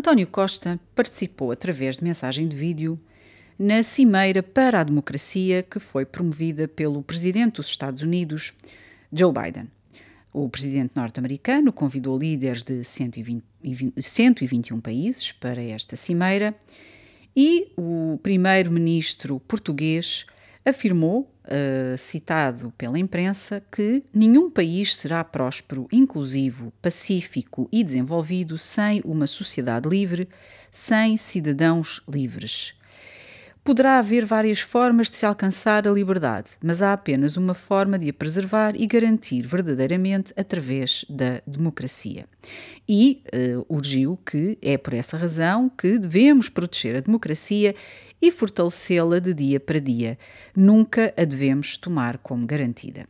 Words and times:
António 0.00 0.26
Costa 0.26 0.80
participou 0.94 1.52
através 1.52 1.98
de 1.98 2.04
mensagem 2.04 2.48
de 2.48 2.56
vídeo 2.56 2.98
na 3.58 3.82
Cimeira 3.82 4.42
para 4.42 4.80
a 4.80 4.82
Democracia 4.82 5.62
que 5.62 5.78
foi 5.78 6.06
promovida 6.06 6.66
pelo 6.66 7.02
presidente 7.02 7.56
dos 7.56 7.66
Estados 7.66 8.00
Unidos, 8.00 8.54
Joe 9.12 9.30
Biden. 9.30 9.68
O 10.32 10.48
presidente 10.48 10.92
norte-americano 10.96 11.70
convidou 11.70 12.18
líderes 12.18 12.62
de 12.62 12.82
120, 12.82 13.44
121 13.98 14.80
países 14.80 15.32
para 15.32 15.62
esta 15.62 15.96
cimeira 15.96 16.56
e 17.36 17.70
o 17.76 18.18
primeiro-ministro 18.22 19.38
português 19.40 20.24
afirmou, 20.64 21.30
uh, 21.50 21.98
citado 21.98 22.72
pela 22.78 22.98
imprensa, 22.98 23.62
que 23.70 24.02
nenhum 24.14 24.50
país 24.50 24.94
será 24.94 25.22
próspero, 25.24 25.88
inclusivo, 25.90 26.72
pacífico 26.80 27.68
e 27.72 27.82
desenvolvido 27.82 28.56
sem 28.56 29.00
uma 29.04 29.26
sociedade 29.26 29.88
livre, 29.88 30.28
sem 30.70 31.16
cidadãos 31.16 32.02
livres. 32.08 32.74
Poderá 33.62 33.98
haver 33.98 34.24
várias 34.24 34.60
formas 34.60 35.10
de 35.10 35.18
se 35.18 35.26
alcançar 35.26 35.86
a 35.86 35.90
liberdade, 35.90 36.52
mas 36.62 36.80
há 36.80 36.94
apenas 36.94 37.36
uma 37.36 37.52
forma 37.52 37.98
de 37.98 38.08
a 38.08 38.12
preservar 38.12 38.74
e 38.74 38.86
garantir 38.86 39.46
verdadeiramente 39.46 40.32
através 40.34 41.04
da 41.10 41.42
democracia. 41.46 42.24
E 42.88 43.22
uh, 43.26 43.66
urgiu 43.68 44.18
que 44.24 44.56
é 44.62 44.78
por 44.78 44.94
essa 44.94 45.18
razão 45.18 45.68
que 45.68 45.98
devemos 45.98 46.48
proteger 46.48 46.96
a 46.96 47.00
democracia 47.00 47.74
e 48.20 48.30
fortalecê-la 48.30 49.18
de 49.18 49.32
dia 49.32 49.60
para 49.60 49.80
dia. 49.80 50.18
Nunca 50.54 51.12
a 51.16 51.24
devemos 51.24 51.76
tomar 51.76 52.18
como 52.18 52.46
garantida. 52.46 53.06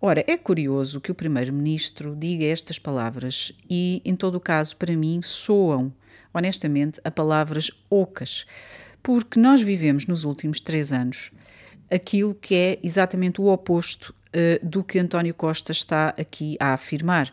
Ora, 0.00 0.24
é 0.26 0.36
curioso 0.36 1.00
que 1.00 1.10
o 1.10 1.14
Primeiro-Ministro 1.14 2.14
diga 2.14 2.44
estas 2.44 2.78
palavras 2.78 3.52
e, 3.68 4.02
em 4.04 4.14
todo 4.14 4.36
o 4.36 4.40
caso, 4.40 4.76
para 4.76 4.96
mim, 4.96 5.20
soam, 5.22 5.92
honestamente, 6.32 7.00
a 7.04 7.10
palavras 7.10 7.70
ocas 7.88 8.46
porque 9.04 9.38
nós 9.38 9.60
vivemos 9.60 10.06
nos 10.06 10.24
últimos 10.24 10.58
três 10.58 10.90
anos 10.90 11.30
aquilo 11.90 12.34
que 12.34 12.54
é 12.54 12.78
exatamente 12.82 13.38
o 13.38 13.48
oposto 13.48 14.14
uh, 14.30 14.66
do 14.66 14.82
que 14.82 14.98
António 14.98 15.34
Costa 15.34 15.72
está 15.72 16.14
aqui 16.18 16.56
a 16.58 16.72
afirmar. 16.72 17.32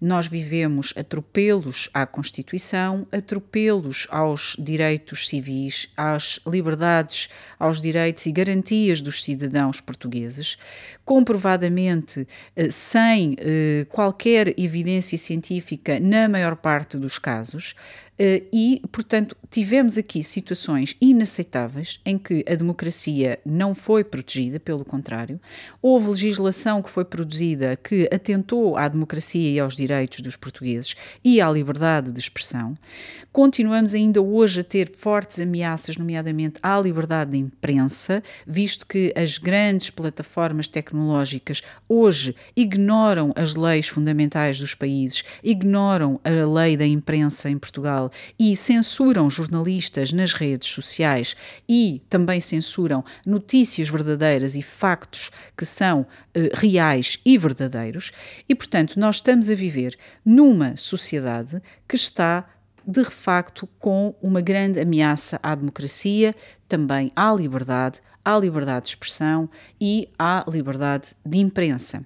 Nós 0.00 0.26
vivemos 0.26 0.92
atropelos 0.96 1.88
à 1.94 2.06
Constituição, 2.06 3.06
atropelos 3.12 4.06
aos 4.10 4.56
direitos 4.58 5.28
civis, 5.28 5.88
às 5.96 6.40
liberdades, 6.46 7.28
aos 7.58 7.80
direitos 7.80 8.26
e 8.26 8.32
garantias 8.32 9.00
dos 9.00 9.22
cidadãos 9.22 9.80
portugueses, 9.80 10.58
comprovadamente 11.04 12.26
eh, 12.56 12.70
sem 12.70 13.36
eh, 13.38 13.86
qualquer 13.90 14.58
evidência 14.58 15.16
científica 15.16 15.98
na 16.00 16.28
maior 16.28 16.56
parte 16.56 16.96
dos 16.96 17.18
casos, 17.18 17.74
e, 18.18 18.80
portanto, 18.92 19.36
tivemos 19.50 19.98
aqui 19.98 20.22
situações 20.22 20.96
inaceitáveis 21.00 22.00
em 22.04 22.16
que 22.16 22.44
a 22.48 22.54
democracia 22.54 23.38
não 23.44 23.74
foi 23.74 24.04
protegida, 24.04 24.60
pelo 24.60 24.84
contrário, 24.84 25.40
houve 25.82 26.10
legislação 26.10 26.80
que 26.80 26.90
foi 26.90 27.04
produzida 27.04 27.76
que 27.76 28.08
atentou 28.12 28.76
à 28.76 28.86
democracia 28.86 29.50
e 29.50 29.58
aos 29.58 29.76
direitos 29.76 30.20
dos 30.20 30.36
portugueses 30.36 30.94
e 31.24 31.40
à 31.40 31.50
liberdade 31.50 32.12
de 32.12 32.20
expressão. 32.20 32.76
Continuamos 33.32 33.94
ainda 33.94 34.22
hoje 34.22 34.60
a 34.60 34.64
ter 34.64 34.92
fortes 34.94 35.40
ameaças, 35.40 35.96
nomeadamente 35.96 36.60
à 36.62 36.80
liberdade 36.80 37.32
de 37.32 37.38
imprensa, 37.38 38.22
visto 38.46 38.86
que 38.86 39.12
as 39.16 39.38
grandes 39.38 39.90
plataformas 39.90 40.68
tecnológicas 40.68 41.62
hoje 41.88 42.36
ignoram 42.56 43.32
as 43.34 43.56
leis 43.56 43.88
fundamentais 43.88 44.60
dos 44.60 44.74
países, 44.74 45.24
ignoram 45.42 46.20
a 46.22 46.46
lei 46.46 46.76
da 46.76 46.86
imprensa 46.86 47.50
em 47.50 47.58
Portugal 47.58 48.03
e 48.38 48.54
censuram 48.56 49.28
jornalistas 49.28 50.12
nas 50.12 50.32
redes 50.32 50.68
sociais 50.68 51.36
e 51.68 52.02
também 52.08 52.40
censuram 52.40 53.04
notícias 53.26 53.88
verdadeiras 53.88 54.54
e 54.54 54.62
factos 54.62 55.30
que 55.56 55.64
são 55.64 56.06
eh, 56.34 56.50
reais 56.54 57.18
e 57.24 57.36
verdadeiros, 57.38 58.12
e 58.48 58.54
portanto 58.54 58.98
nós 58.98 59.16
estamos 59.16 59.50
a 59.50 59.54
viver 59.54 59.96
numa 60.24 60.76
sociedade 60.76 61.60
que 61.88 61.96
está 61.96 62.46
de 62.86 63.04
facto 63.04 63.68
com 63.78 64.14
uma 64.22 64.40
grande 64.40 64.80
ameaça 64.80 65.40
à 65.42 65.54
democracia, 65.54 66.34
também 66.68 67.10
à 67.16 67.32
liberdade, 67.32 68.00
à 68.24 68.38
liberdade 68.38 68.84
de 68.84 68.90
expressão 68.90 69.48
e 69.80 70.08
à 70.18 70.44
liberdade 70.48 71.14
de 71.24 71.38
imprensa. 71.38 72.04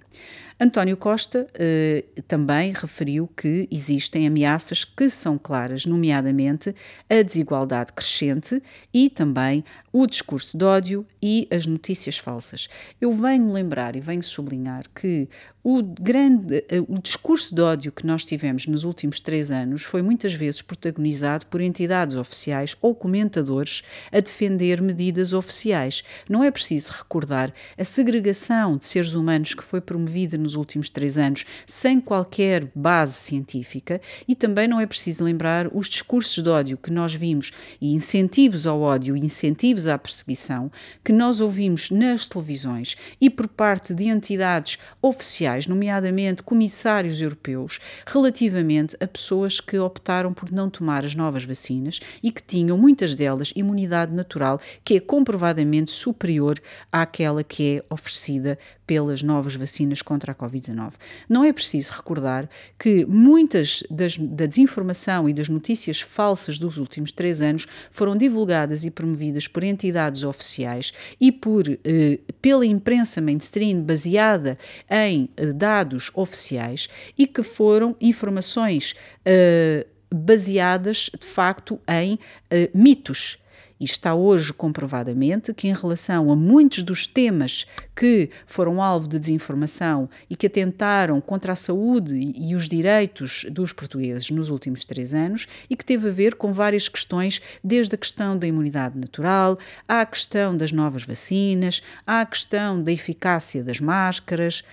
António 0.60 0.96
Costa 0.96 1.46
eh, 1.54 2.04
também 2.26 2.72
referiu 2.72 3.28
que 3.36 3.69
existem 3.70 4.26
ameaças 4.26 4.84
que 4.84 5.08
são 5.08 5.38
claras, 5.38 5.86
nomeadamente 5.86 6.74
a 7.08 7.22
desigualdade 7.22 7.92
crescente 7.92 8.60
e 8.92 9.08
também 9.08 9.64
o 9.92 10.04
discurso 10.04 10.58
de 10.58 10.64
ódio 10.64 11.06
e 11.22 11.46
as 11.50 11.64
notícias 11.64 12.19
falsas. 12.19 12.69
Eu 13.00 13.12
venho 13.12 13.52
lembrar 13.52 13.94
e 13.94 14.00
venho 14.00 14.22
sublinhar 14.22 14.84
que 14.92 15.28
o 15.62 15.82
grande 15.82 16.64
eh, 16.69 16.80
o 16.88 16.98
discurso 16.98 17.54
de 17.54 17.60
ódio 17.60 17.92
que 17.92 18.06
nós 18.06 18.25
tivemos 18.25 18.66
nos 18.66 18.84
últimos 18.84 19.20
três 19.20 19.50
anos 19.50 19.82
foi 19.82 20.02
muitas 20.02 20.32
vezes 20.32 20.62
protagonizado 20.62 21.46
por 21.46 21.60
entidades 21.60 22.16
oficiais 22.16 22.76
ou 22.80 22.94
comentadores 22.94 23.82
a 24.10 24.19
defender 24.19 24.80
medidas 24.80 25.32
oficiais. 25.32 26.02
Não 26.28 26.42
é 26.42 26.50
preciso 26.50 26.92
recordar 26.92 27.52
a 27.76 27.84
segregação 27.84 28.76
de 28.76 28.86
seres 28.86 29.14
humanos 29.14 29.54
que 29.54 29.62
foi 29.62 29.80
promovida 29.80 30.38
nos 30.48 30.54
últimos 30.54 30.88
três 30.88 31.19
anos 31.19 31.44
sem 31.66 32.00
qualquer 32.00 32.70
base 32.75 33.12
científica 33.12 34.00
e 34.26 34.34
também 34.34 34.66
não 34.66 34.81
é 34.81 34.86
preciso 34.86 35.22
lembrar 35.22 35.69
os 35.75 35.88
discursos 35.88 36.42
de 36.42 36.48
ódio 36.48 36.78
que 36.78 36.91
nós 36.91 37.14
vimos 37.14 37.53
e 37.81 37.92
incentivos 37.92 38.66
ao 38.66 38.81
ódio 38.81 39.14
incentivos 39.14 39.87
à 39.87 39.98
perseguição 39.98 40.72
que 41.04 41.12
nós 41.12 41.42
ouvimos 41.42 41.91
nas 41.91 42.25
televisões 42.25 42.97
e 43.20 43.28
por 43.28 43.47
parte 43.47 43.92
de 43.92 44.04
entidades 44.04 44.78
oficiais, 45.03 45.66
nomeadamente 45.66 46.42
comissários 46.42 47.20
europeus, 47.20 47.78
relativamente 48.06 48.97
a 49.00 49.06
pessoas 49.06 49.60
que 49.60 49.78
optaram 49.78 50.32
por 50.32 50.50
não 50.50 50.70
tomar 50.70 51.04
as 51.04 51.14
novas 51.14 51.44
vacinas 51.44 52.00
e 52.22 52.31
que 52.32 52.42
tinham 52.42 52.78
muitas 52.78 53.14
delas 53.14 53.53
imunidade 53.54 54.14
natural 54.14 54.58
que 54.82 54.94
é 54.94 55.00
comprovadamente 55.00 55.91
superior 55.91 56.58
àquela 56.91 57.44
que 57.44 57.76
é 57.76 57.94
oferecida 57.94 58.58
pelas 58.88 59.22
novas 59.22 59.54
vacinas 59.54 60.00
contra 60.00 60.32
a 60.32 60.34
Covid-19. 60.34 60.94
Não 61.28 61.44
é 61.44 61.53
preciso 61.53 61.93
recordar 61.93 62.49
que 62.78 63.04
muitas 63.04 63.84
das, 63.91 64.16
da 64.16 64.47
desinformação 64.47 65.28
e 65.28 65.34
das 65.34 65.50
notícias 65.50 66.00
falsas 66.00 66.59
dos 66.59 66.78
últimos 66.78 67.12
três 67.12 67.43
anos 67.43 67.66
foram 67.91 68.16
divulgadas 68.16 68.87
e 68.87 68.91
promovidas 68.91 69.47
por 69.47 69.62
entidades 69.62 70.25
oficiais 70.25 70.94
e 71.21 71.31
por, 71.31 71.69
eh, 71.69 72.19
pela 72.41 72.65
imprensa 72.65 73.21
mainstream 73.21 73.82
baseada 73.82 74.56
em 74.91 75.28
eh, 75.37 75.53
dados 75.53 76.10
oficiais 76.15 76.88
e 77.16 77.26
que 77.26 77.43
foram 77.43 77.94
informações 78.00 78.97
eh, 79.22 79.87
baseadas 80.10 81.10
de 81.20 81.26
facto 81.26 81.78
em 81.87 82.19
eh, 82.50 82.70
mitos 82.72 83.38
e 83.81 83.84
está 83.84 84.15
hoje 84.15 84.53
comprovadamente 84.53 85.53
que, 85.55 85.69
em 85.69 85.75
relação 85.75 86.31
a 86.31 86.37
muitos 86.37 86.83
dos 86.83 87.06
temas 87.06 87.66
que 87.94 88.31
foram 88.47 88.83
alvo 88.83 89.09
de 89.09 89.19
desinformação 89.19 90.09
e 90.28 90.37
que 90.37 90.47
atentaram 90.47 91.21
contra 91.21 91.53
a 91.53 91.56
saúde 91.56 92.33
e 92.37 92.55
os 92.55 92.69
direitos 92.69 93.47
dos 93.50 93.72
portugueses 93.72 94.31
nos 94.31 94.50
últimos 94.50 94.84
três 94.84 95.15
anos, 95.15 95.47
e 95.69 95.77
que 95.77 95.84
teve 95.84 96.09
a 96.09 96.12
ver 96.12 96.34
com 96.34 96.53
várias 96.53 96.88
questões, 96.88 97.41
desde 97.62 97.94
a 97.94 97.99
questão 97.99 98.37
da 98.37 98.47
imunidade 98.47 98.99
natural, 98.99 99.59
à 99.87 100.05
questão 100.05 100.56
das 100.56 100.72
novas 100.72 101.05
vacinas, 101.05 101.83
à 102.06 102.25
questão 102.25 102.83
da 102.83 102.93
eficácia 102.93 103.62
das 103.62 103.81
máscaras. 103.81 104.65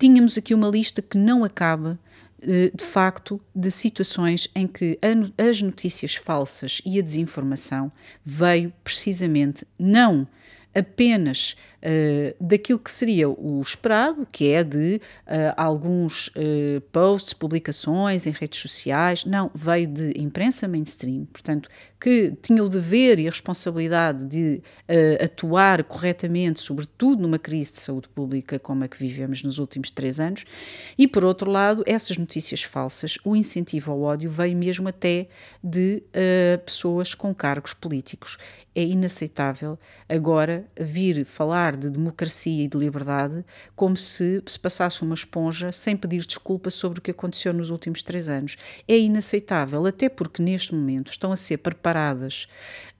Tínhamos 0.00 0.38
aqui 0.38 0.54
uma 0.54 0.66
lista 0.66 1.02
que 1.02 1.18
não 1.18 1.44
acaba 1.44 1.98
eh, 2.42 2.70
de 2.74 2.82
facto, 2.82 3.38
de 3.54 3.70
situações 3.70 4.48
em 4.54 4.66
que 4.66 4.98
as 5.36 5.60
notícias 5.60 6.14
falsas 6.14 6.80
e 6.86 6.98
a 6.98 7.02
desinformação 7.02 7.92
veio 8.24 8.72
precisamente 8.82 9.66
não 9.78 10.26
apenas 10.74 11.54
uh, 11.82 12.34
daquilo 12.40 12.78
que 12.78 12.90
seria 12.90 13.28
o 13.28 13.60
esperado, 13.60 14.26
que 14.30 14.52
é 14.52 14.62
de 14.62 15.00
uh, 15.26 15.54
alguns 15.56 16.28
uh, 16.28 16.80
posts, 16.92 17.32
publicações 17.32 18.26
em 18.26 18.30
redes 18.30 18.60
sociais, 18.60 19.24
não, 19.24 19.50
veio 19.54 19.86
de 19.86 20.12
imprensa 20.20 20.68
mainstream, 20.68 21.26
portanto, 21.32 21.68
que 22.00 22.32
tinha 22.42 22.64
o 22.64 22.68
dever 22.68 23.18
e 23.18 23.26
a 23.26 23.30
responsabilidade 23.30 24.24
de 24.24 24.62
atuar 25.22 25.84
corretamente, 25.84 26.58
sobretudo 26.58 27.20
numa 27.20 27.38
crise 27.38 27.72
de 27.72 27.80
saúde 27.80 28.08
pública 28.08 28.58
como 28.58 28.82
a 28.82 28.88
que 28.88 28.96
vivemos 28.96 29.42
nos 29.42 29.58
últimos 29.58 29.90
três 29.90 30.18
anos, 30.18 30.46
e 30.96 31.06
por 31.06 31.26
outro 31.26 31.50
lado, 31.50 31.84
essas 31.86 32.16
notícias 32.16 32.62
falsas, 32.62 33.18
o 33.22 33.36
incentivo 33.36 33.92
ao 33.92 34.00
ódio 34.00 34.30
veio 34.30 34.56
mesmo 34.56 34.88
até 34.88 35.28
de 35.62 36.02
pessoas 36.64 37.12
com 37.12 37.34
cargos 37.34 37.74
políticos. 37.74 38.38
É 38.74 38.82
inaceitável 38.82 39.78
agora 40.08 40.64
vir 40.80 41.26
falar 41.26 41.69
falar 41.70 41.76
de 41.76 41.90
democracia 41.90 42.64
e 42.64 42.68
de 42.68 42.76
liberdade 42.76 43.44
como 43.76 43.96
se 43.96 44.42
se 44.46 44.58
passasse 44.58 45.02
uma 45.02 45.14
esponja 45.14 45.72
sem 45.72 45.96
pedir 45.96 46.24
desculpa 46.24 46.70
sobre 46.70 46.98
o 46.98 47.02
que 47.02 47.10
aconteceu 47.10 47.52
nos 47.52 47.70
últimos 47.70 48.02
três 48.02 48.28
anos. 48.28 48.56
É 48.88 48.98
inaceitável, 48.98 49.86
até 49.86 50.08
porque 50.08 50.42
neste 50.42 50.74
momento 50.74 51.10
estão 51.10 51.32
a 51.32 51.36
ser 51.36 51.58
preparadas, 51.58 52.48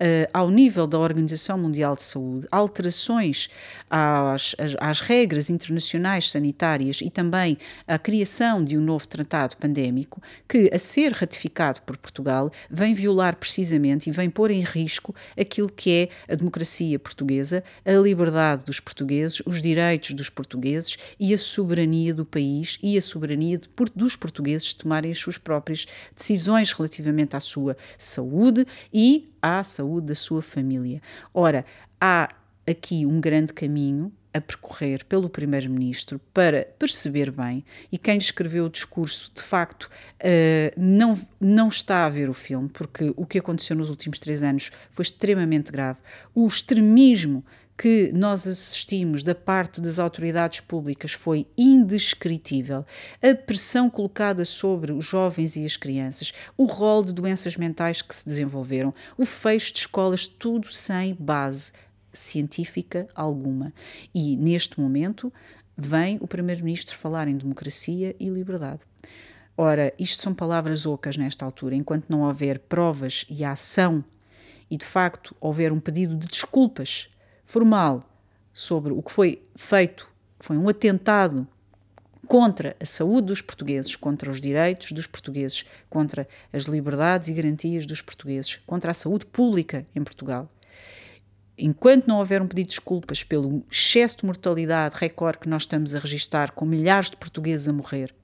uh, 0.00 0.28
ao 0.32 0.50
nível 0.50 0.87
da 0.87 0.99
Organização 0.99 1.58
Mundial 1.58 1.94
de 1.94 2.02
Saúde, 2.02 2.46
alterações 2.50 3.50
às, 3.88 4.55
às, 4.58 4.76
às 4.78 5.00
regras 5.00 5.50
internacionais 5.50 6.31
sanitárias 6.31 7.00
e 7.00 7.11
também 7.11 7.58
a 7.87 7.99
criação 7.99 8.64
de 8.64 8.76
um 8.76 8.81
novo 8.81 9.06
tratado 9.06 9.56
pandémico 9.56 10.23
que, 10.49 10.70
a 10.73 10.78
ser 10.78 11.12
ratificado 11.12 11.82
por 11.82 11.96
Portugal, 11.96 12.50
vem 12.70 12.94
violar 12.94 13.37
precisamente 13.37 14.08
e 14.08 14.12
vem 14.12 14.31
pôr 14.31 14.50
em 14.50 14.61
risco 14.61 15.14
aquilo 15.38 15.70
que 15.70 15.90
é 15.90 16.32
a 16.32 16.37
democracia 16.37 16.99
portuguesa, 16.99 17.62
a 17.84 17.93
liberdade 17.93 18.60
dos 18.65 18.81
portugueses, 18.81 19.43
os 19.47 19.62
direitos 19.62 20.12
dos 20.12 20.29
portugueses 20.29 20.97
e 21.19 21.35
a 21.35 21.39
soberania 21.39 22.15
do 22.15 22.25
país 22.25 22.79
e 22.83 22.97
a 22.97 23.03
soberania 23.03 23.59
de, 23.59 23.69
dos 23.95 24.17
portugueses 24.17 24.75
tomarem 24.75 25.11
as 25.11 25.19
suas 25.19 25.39
próprias 25.39 25.87
decisões 26.17 26.73
relativamente 26.73 27.37
à 27.37 27.41
sua 27.41 27.77
saúde 27.99 28.67
e 28.93 29.29
à 29.41 29.62
saúde 29.65 30.09
da 30.09 30.15
sua 30.15 30.43
família. 30.43 31.01
Ora, 31.33 31.65
há 32.01 32.35
aqui 32.67 33.05
um 33.05 33.21
grande 33.21 33.53
caminho 33.53 34.12
a 34.33 34.41
percorrer 34.41 35.05
pelo 35.05 35.29
Primeiro-Ministro 35.29 36.21
para 36.33 36.65
perceber 36.79 37.31
bem, 37.31 37.65
e 37.91 37.99
quem 37.99 38.17
escreveu 38.17 38.67
o 38.67 38.71
discurso, 38.71 39.31
de 39.35 39.43
facto, 39.43 39.85
uh, 39.85 40.81
não, 40.81 41.21
não 41.41 41.69
está 41.69 42.07
a 42.07 42.09
ver 42.09 42.29
o 42.29 42.35
filme, 42.35 42.69
porque 42.69 43.12
o 43.17 43.27
que 43.27 43.39
aconteceu 43.39 43.77
nos 43.77 43.91
últimos 43.91 44.19
três 44.19 44.43
anos 44.43 44.71
foi 44.89 45.03
extremamente 45.03 45.73
grave. 45.73 45.99
O 46.35 46.47
extremismo 46.47 47.45
que 47.81 48.12
nós 48.12 48.47
assistimos 48.47 49.23
da 49.23 49.35
parte 49.35 49.81
das 49.81 49.99
autoridades 49.99 50.61
públicas 50.61 51.12
foi 51.12 51.47
indescritível. 51.56 52.85
A 53.23 53.35
pressão 53.35 53.88
colocada 53.88 54.44
sobre 54.44 54.93
os 54.93 55.06
jovens 55.06 55.56
e 55.56 55.65
as 55.65 55.79
crianças, 55.79 56.35
o 56.59 56.67
rol 56.67 57.03
de 57.03 57.15
doenças 57.15 57.56
mentais 57.56 58.03
que 58.03 58.15
se 58.15 58.27
desenvolveram, 58.27 58.93
o 59.17 59.25
fecho 59.25 59.73
de 59.73 59.79
escolas, 59.79 60.27
tudo 60.27 60.71
sem 60.71 61.17
base 61.19 61.73
científica 62.12 63.09
alguma. 63.15 63.73
E 64.15 64.37
neste 64.37 64.79
momento 64.79 65.33
vem 65.75 66.19
o 66.21 66.29
Primeiro-Ministro 66.29 66.94
falar 66.99 67.29
em 67.29 67.37
democracia 67.38 68.15
e 68.21 68.29
liberdade. 68.29 68.81
Ora, 69.56 69.91
isto 69.99 70.23
são 70.23 70.35
palavras 70.35 70.85
ocas 70.85 71.17
nesta 71.17 71.47
altura, 71.47 71.75
enquanto 71.75 72.11
não 72.11 72.25
houver 72.25 72.59
provas 72.59 73.25
e 73.31 73.43
ação 73.43 74.05
e 74.71 74.76
de 74.76 74.85
facto 74.85 75.35
houver 75.41 75.73
um 75.73 75.81
pedido 75.81 76.15
de 76.15 76.29
desculpas 76.29 77.10
formal 77.50 78.08
sobre 78.52 78.93
o 78.93 79.02
que 79.02 79.11
foi 79.11 79.43
feito, 79.56 80.08
foi 80.38 80.56
um 80.56 80.69
atentado 80.69 81.49
contra 82.29 82.76
a 82.79 82.85
saúde 82.85 83.26
dos 83.26 83.43
portugueses, 83.43 83.97
contra 83.97 84.31
os 84.31 84.41
direitos 84.41 84.93
dos 84.93 85.08
portugueses, 85.08 85.64
contra 85.88 86.29
as 86.52 86.64
liberdades 86.64 87.29
e 87.29 87.32
garantias 87.32 87.85
dos 87.85 88.00
portugueses, 88.00 88.55
contra 88.64 88.93
a 88.93 88.94
saúde 88.94 89.26
pública 89.26 89.85
em 89.97 90.05
Portugal. 90.05 90.49
Enquanto 91.58 92.06
não 92.06 92.19
houver 92.19 92.41
um 92.41 92.47
pedido 92.47 92.69
de 92.69 92.76
desculpas 92.76 93.25
pelo 93.25 93.64
excesso 93.69 94.19
de 94.19 94.26
mortalidade 94.26 94.94
recorde 94.97 95.41
que 95.41 95.49
nós 95.49 95.62
estamos 95.62 95.93
a 95.93 95.99
registrar, 95.99 96.52
com 96.52 96.64
milhares 96.64 97.11
de 97.11 97.17
portugueses 97.17 97.67
a 97.67 97.73
morrer, 97.73 98.14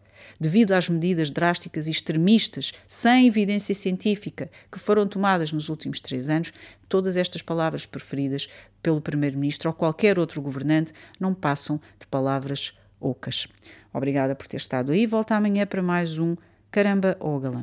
devido 0.40 0.72
às 0.72 0.88
medidas 0.88 1.30
drásticas 1.30 1.86
e 1.86 1.90
extremistas, 1.90 2.72
sem 2.86 3.26
evidência 3.26 3.74
científica, 3.74 4.50
que 4.70 4.78
foram 4.78 5.06
tomadas 5.06 5.52
nos 5.52 5.68
últimos 5.68 6.00
três 6.00 6.28
anos, 6.28 6.52
todas 6.88 7.16
estas 7.16 7.42
palavras 7.42 7.86
preferidas 7.86 8.48
pelo 8.82 9.00
Primeiro-Ministro 9.00 9.70
ou 9.70 9.74
qualquer 9.74 10.18
outro 10.18 10.40
governante 10.42 10.92
não 11.18 11.34
passam 11.34 11.80
de 11.98 12.06
palavras 12.06 12.78
ocas. 13.00 13.48
Obrigada 13.92 14.34
por 14.34 14.46
ter 14.46 14.56
estado 14.58 14.92
aí. 14.92 15.06
Volta 15.06 15.34
amanhã 15.34 15.66
para 15.66 15.82
mais 15.82 16.18
um 16.18 16.36
Caramba 16.70 17.16
ou 17.20 17.40
Galã. 17.40 17.54